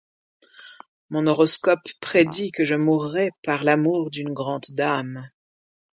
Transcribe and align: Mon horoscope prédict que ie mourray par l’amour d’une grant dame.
Mon 1.11 1.27
horoscope 1.27 1.87
prédict 1.99 2.55
que 2.55 2.63
ie 2.67 2.75
mourray 2.79 3.29
par 3.43 3.63
l’amour 3.63 4.09
d’une 4.09 4.33
grant 4.33 4.59
dame. 4.69 5.29